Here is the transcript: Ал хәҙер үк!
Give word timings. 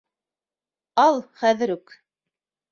Ал 1.05 1.21
хәҙер 1.45 1.77
үк! 1.77 1.97